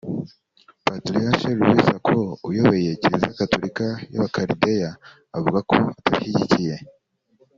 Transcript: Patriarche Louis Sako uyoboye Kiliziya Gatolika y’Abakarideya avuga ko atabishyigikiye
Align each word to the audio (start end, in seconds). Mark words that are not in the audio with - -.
Patriarche 0.85 1.49
Louis 1.57 1.79
Sako 1.87 2.19
uyoboye 2.47 2.89
Kiliziya 3.01 3.37
Gatolika 3.39 3.85
y’Abakarideya 4.13 4.89
avuga 5.37 5.59
ko 5.69 5.77
atabishyigikiye 5.97 6.75